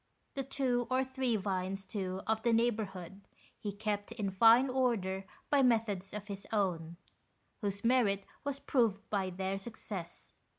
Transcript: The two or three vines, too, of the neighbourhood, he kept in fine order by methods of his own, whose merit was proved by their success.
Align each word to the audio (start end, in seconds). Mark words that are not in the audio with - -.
The 0.33 0.41
two 0.41 0.87
or 0.89 1.03
three 1.03 1.35
vines, 1.35 1.85
too, 1.85 2.21
of 2.25 2.41
the 2.41 2.51
neighbourhood, 2.51 3.21
he 3.59 3.71
kept 3.71 4.11
in 4.13 4.31
fine 4.31 4.67
order 4.67 5.25
by 5.51 5.61
methods 5.61 6.11
of 6.15 6.25
his 6.27 6.47
own, 6.51 6.97
whose 7.59 7.83
merit 7.85 8.25
was 8.43 8.59
proved 8.59 9.07
by 9.11 9.29
their 9.29 9.59
success. 9.59 10.33